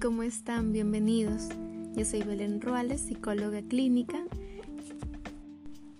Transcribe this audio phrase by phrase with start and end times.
[0.00, 0.72] ¿cómo están?
[0.72, 1.48] Bienvenidos.
[1.96, 4.18] Yo soy Belén Ruales, psicóloga clínica.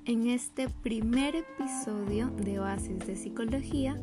[0.04, 3.96] En este primer episodio de Oasis de Psicología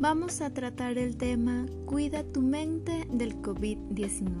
[0.00, 4.32] vamos a tratar el tema Cuida tu mente del COVID-19.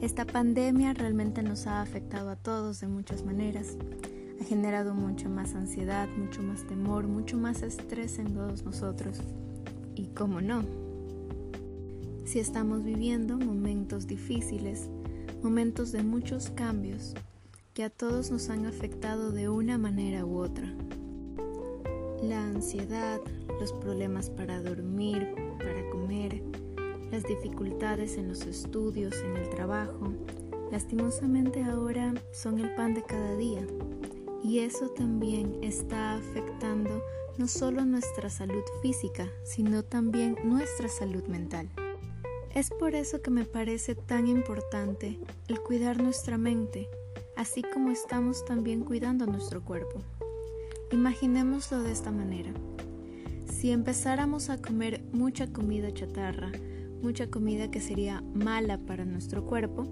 [0.00, 3.76] Esta pandemia realmente nos ha afectado a todos de muchas maneras.
[4.40, 9.20] Ha generado mucho más ansiedad, mucho más temor, mucho más estrés en todos nosotros.
[9.94, 10.62] Y cómo no,
[12.36, 14.90] si estamos viviendo momentos difíciles,
[15.42, 17.14] momentos de muchos cambios
[17.72, 20.70] que a todos nos han afectado de una manera u otra.
[22.22, 23.22] La ansiedad,
[23.58, 26.42] los problemas para dormir, para comer,
[27.10, 30.12] las dificultades en los estudios, en el trabajo,
[30.70, 33.66] lastimosamente ahora son el pan de cada día.
[34.44, 37.02] Y eso también está afectando
[37.38, 41.70] no solo nuestra salud física, sino también nuestra salud mental.
[42.56, 46.88] Es por eso que me parece tan importante el cuidar nuestra mente,
[47.36, 50.00] así como estamos también cuidando nuestro cuerpo.
[50.90, 52.54] Imaginémoslo de esta manera.
[53.52, 56.50] Si empezáramos a comer mucha comida chatarra,
[57.02, 59.86] mucha comida que sería mala para nuestro cuerpo,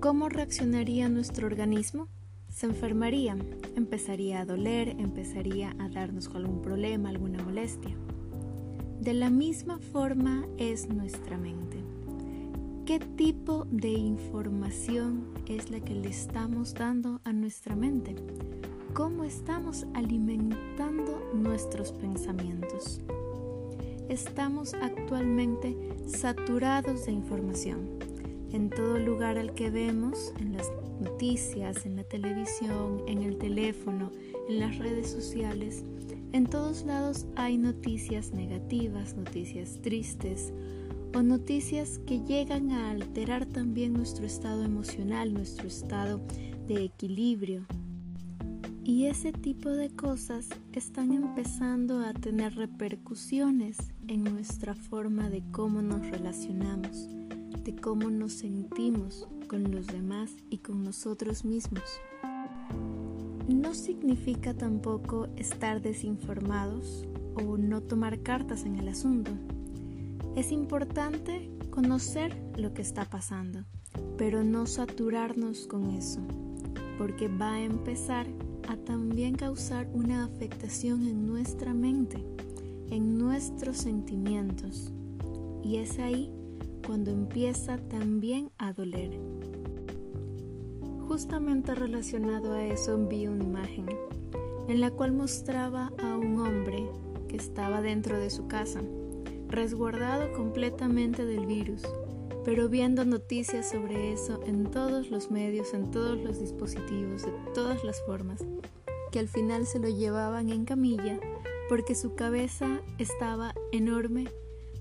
[0.00, 2.08] ¿cómo reaccionaría nuestro organismo?
[2.48, 3.36] Se enfermaría,
[3.76, 7.94] empezaría a doler, empezaría a darnos algún problema, alguna molestia.
[9.02, 11.85] De la misma forma es nuestra mente.
[12.86, 18.14] ¿Qué tipo de información es la que le estamos dando a nuestra mente?
[18.94, 23.00] ¿Cómo estamos alimentando nuestros pensamientos?
[24.08, 25.76] Estamos actualmente
[26.06, 27.98] saturados de información.
[28.52, 30.70] En todo lugar al que vemos, en las
[31.00, 34.12] noticias, en la televisión, en el teléfono,
[34.48, 35.82] en las redes sociales,
[36.32, 40.52] en todos lados hay noticias negativas, noticias tristes,
[41.14, 46.20] o noticias que llegan a alterar también nuestro estado emocional, nuestro estado
[46.66, 47.66] de equilibrio.
[48.84, 55.82] Y ese tipo de cosas están empezando a tener repercusiones en nuestra forma de cómo
[55.82, 57.08] nos relacionamos,
[57.64, 61.82] de cómo nos sentimos con los demás y con nosotros mismos.
[63.48, 69.32] No significa tampoco estar desinformados o no tomar cartas en el asunto.
[70.36, 73.64] Es importante conocer lo que está pasando,
[74.18, 76.20] pero no saturarnos con eso,
[76.98, 78.26] porque va a empezar
[78.68, 82.22] a también causar una afectación en nuestra mente,
[82.90, 84.92] en nuestros sentimientos.
[85.64, 86.30] Y es ahí
[86.86, 89.18] cuando empieza también a doler.
[91.08, 93.86] Justamente relacionado a eso vi una imagen
[94.68, 96.90] en la cual mostraba a un hombre
[97.26, 98.82] que estaba dentro de su casa
[99.48, 101.82] resguardado completamente del virus,
[102.44, 107.82] pero viendo noticias sobre eso en todos los medios, en todos los dispositivos, de todas
[107.84, 108.44] las formas,
[109.10, 111.18] que al final se lo llevaban en camilla
[111.68, 114.28] porque su cabeza estaba enorme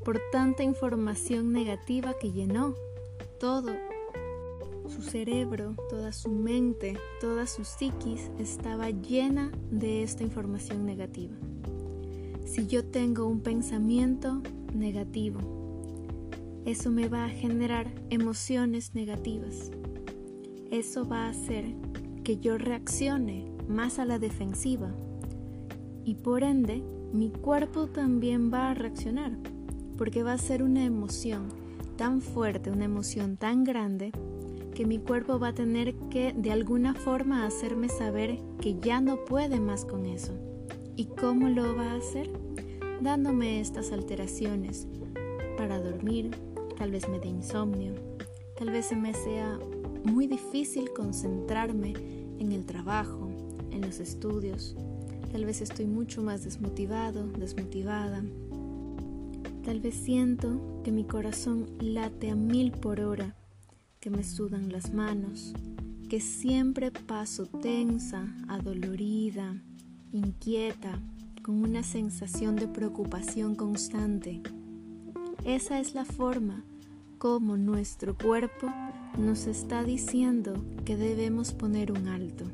[0.04, 2.76] por tanta información negativa que llenó
[3.40, 3.74] todo.
[4.88, 11.34] Su cerebro, toda su mente, toda su psiquis estaba llena de esta información negativa.
[12.46, 14.44] Si yo tengo un pensamiento
[14.76, 15.40] negativo,
[16.66, 19.72] eso me va a generar emociones negativas.
[20.72, 21.66] Eso va a hacer
[22.24, 24.92] que yo reaccione más a la defensiva
[26.04, 26.84] y por ende
[27.14, 29.38] mi cuerpo también va a reaccionar
[29.98, 31.50] porque va a ser una emoción
[31.98, 34.12] tan fuerte, una emoción tan grande
[34.74, 39.24] que mi cuerpo va a tener que de alguna forma hacerme saber que ya no
[39.24, 40.34] puede más con eso.
[40.98, 42.30] ¿Y cómo lo va a hacer?
[43.02, 44.88] Dándome estas alteraciones
[45.58, 46.32] para dormir,
[46.78, 47.94] tal vez me dé insomnio,
[48.58, 49.60] tal vez se me sea
[50.04, 51.94] muy difícil concentrarme
[52.40, 53.30] en el trabajo,
[53.72, 54.76] en los estudios,
[55.32, 58.24] tal vez estoy mucho más desmotivado, desmotivada,
[59.64, 63.36] tal vez siento que mi corazón late a mil por hora,
[64.00, 65.54] que me sudan las manos,
[66.10, 69.62] que siempre paso tensa, adolorida,
[70.14, 71.02] inquieta,
[71.46, 74.42] con una sensación de preocupación constante.
[75.44, 76.66] Esa es la forma
[77.20, 78.74] como nuestro cuerpo
[79.20, 80.56] nos está diciendo
[80.86, 82.46] que debemos poner un alto,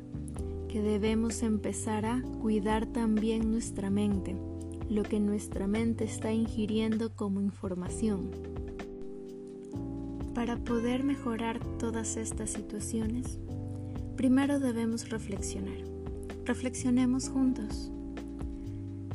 [0.68, 4.36] que debemos empezar a cuidar también nuestra mente,
[4.90, 8.30] lo que nuestra mente está ingiriendo como información.
[10.34, 13.38] Para poder mejorar todas estas situaciones,
[14.16, 15.78] primero debemos reflexionar.
[16.44, 17.91] Reflexionemos juntos.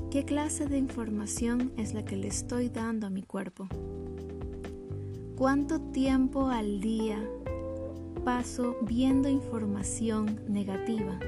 [0.09, 3.67] ¿Qué clase de información es la que le estoy dando a mi cuerpo?
[5.35, 7.21] ¿Cuánto tiempo al día
[8.23, 11.19] paso viendo información negativa?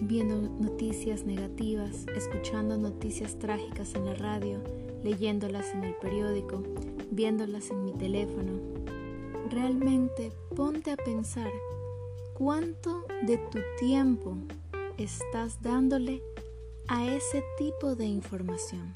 [0.00, 4.60] Viendo noticias negativas, escuchando noticias trágicas en la radio,
[5.02, 6.62] leyéndolas en el periódico,
[7.10, 8.52] viéndolas en mi teléfono.
[9.50, 11.50] Realmente ponte a pensar
[12.34, 14.36] cuánto de tu tiempo
[14.96, 16.22] estás dándole
[16.88, 18.92] a ese tipo de información.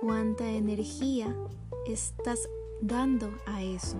[0.00, 1.34] Cuánta energía
[1.86, 2.48] estás
[2.80, 3.96] dando a eso.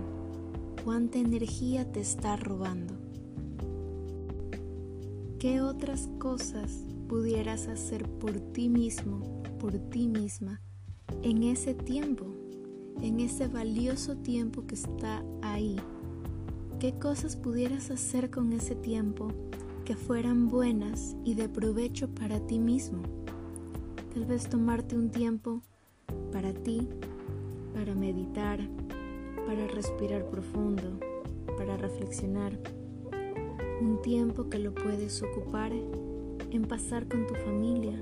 [0.83, 2.93] Cuánta energía te está robando.
[5.39, 10.61] ¿Qué otras cosas pudieras hacer por ti mismo, por ti misma,
[11.21, 12.25] en ese tiempo,
[13.01, 15.77] en ese valioso tiempo que está ahí?
[16.79, 19.29] ¿Qué cosas pudieras hacer con ese tiempo
[19.85, 23.03] que fueran buenas y de provecho para ti mismo.
[24.13, 25.61] Tal vez tomarte un tiempo
[26.31, 26.89] para ti,
[27.71, 28.59] para meditar,
[29.45, 30.99] para respirar profundo,
[31.55, 32.57] para reflexionar.
[33.79, 38.01] Un tiempo que lo puedes ocupar en pasar con tu familia,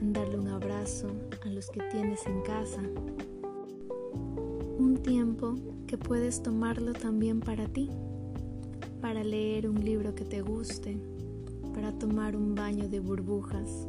[0.00, 1.08] en darle un abrazo
[1.44, 2.82] a los que tienes en casa.
[4.78, 5.56] Un tiempo
[5.88, 7.90] que puedes tomarlo también para ti
[9.02, 10.96] para leer un libro que te guste,
[11.74, 13.88] para tomar un baño de burbujas,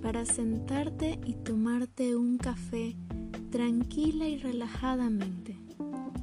[0.00, 2.96] para sentarte y tomarte un café
[3.50, 5.58] tranquila y relajadamente,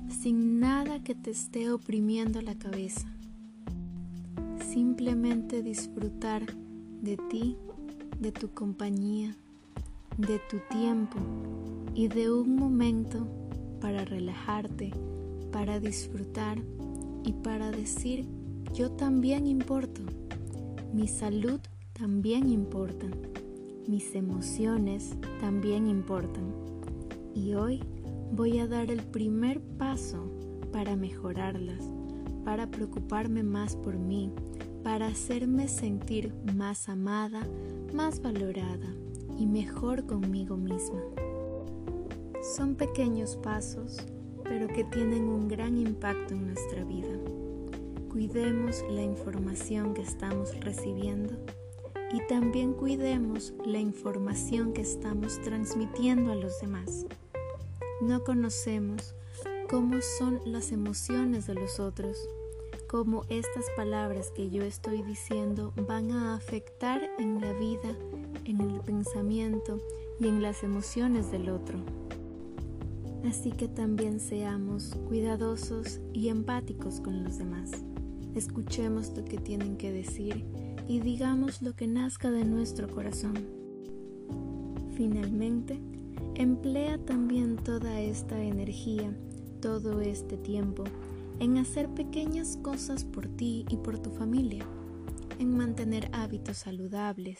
[0.09, 3.07] sin nada que te esté oprimiendo la cabeza.
[4.71, 6.43] Simplemente disfrutar
[7.01, 7.57] de ti,
[8.19, 9.37] de tu compañía,
[10.17, 11.19] de tu tiempo
[11.93, 13.27] y de un momento
[13.79, 14.91] para relajarte,
[15.51, 16.57] para disfrutar
[17.23, 18.27] y para decir
[18.73, 20.01] yo también importo,
[20.93, 21.59] mi salud
[21.93, 23.07] también importa,
[23.87, 26.53] mis emociones también importan.
[27.35, 27.81] Y hoy
[28.31, 30.29] voy a dar el primer paso
[30.71, 31.83] para mejorarlas,
[32.43, 34.31] para preocuparme más por mí,
[34.83, 37.47] para hacerme sentir más amada,
[37.93, 38.93] más valorada
[39.37, 41.01] y mejor conmigo misma.
[42.55, 43.97] Son pequeños pasos
[44.53, 47.09] pero que tienen un gran impacto en nuestra vida.
[48.11, 51.33] Cuidemos la información que estamos recibiendo
[52.11, 57.07] y también cuidemos la información que estamos transmitiendo a los demás.
[57.99, 59.15] No conocemos
[59.71, 62.29] cómo son las emociones de los otros,
[62.87, 67.97] cómo estas palabras que yo estoy diciendo van a afectar en la vida,
[68.45, 69.79] en el pensamiento
[70.19, 71.79] y en las emociones del otro.
[73.23, 77.71] Así que también seamos cuidadosos y empáticos con los demás.
[78.35, 80.45] Escuchemos lo que tienen que decir
[80.87, 83.33] y digamos lo que nazca de nuestro corazón.
[84.95, 85.79] Finalmente,
[86.35, 89.15] emplea también toda esta energía,
[89.61, 90.83] todo este tiempo,
[91.39, 94.65] en hacer pequeñas cosas por ti y por tu familia,
[95.39, 97.39] en mantener hábitos saludables,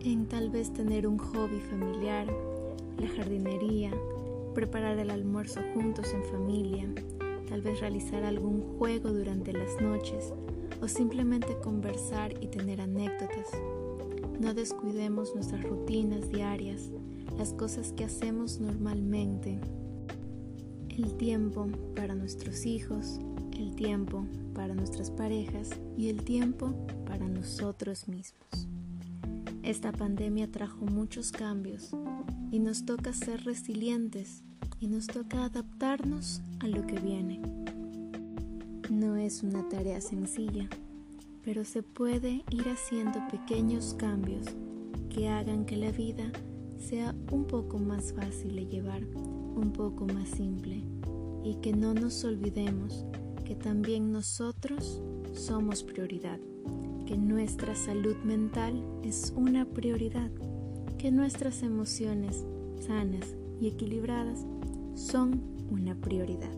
[0.00, 2.26] en tal vez tener un hobby familiar,
[2.98, 3.92] la jardinería,
[4.54, 6.86] preparar el almuerzo juntos en familia,
[7.48, 10.32] tal vez realizar algún juego durante las noches
[10.80, 13.48] o simplemente conversar y tener anécdotas.
[14.40, 16.90] No descuidemos nuestras rutinas diarias,
[17.36, 19.58] las cosas que hacemos normalmente,
[20.96, 23.18] el tiempo para nuestros hijos,
[23.58, 26.72] el tiempo para nuestras parejas y el tiempo
[27.06, 28.73] para nosotros mismos.
[29.64, 31.96] Esta pandemia trajo muchos cambios
[32.50, 34.42] y nos toca ser resilientes
[34.78, 37.40] y nos toca adaptarnos a lo que viene.
[38.90, 40.68] No es una tarea sencilla,
[41.42, 44.48] pero se puede ir haciendo pequeños cambios
[45.08, 46.30] que hagan que la vida
[46.78, 50.82] sea un poco más fácil de llevar, un poco más simple
[51.42, 53.06] y que no nos olvidemos
[53.46, 55.00] que también nosotros
[55.34, 56.38] somos prioridad
[57.06, 60.30] que nuestra salud mental es una prioridad,
[60.98, 62.44] que nuestras emociones
[62.80, 64.46] sanas y equilibradas
[64.94, 66.52] son una prioridad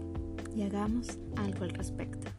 [0.54, 2.36] y hagamos algo al respecto.